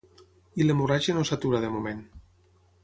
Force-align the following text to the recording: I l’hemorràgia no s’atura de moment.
I 0.61 0.65
l’hemorràgia 0.65 1.15
no 1.19 1.27
s’atura 1.31 1.61
de 1.67 1.73
moment. 1.77 2.03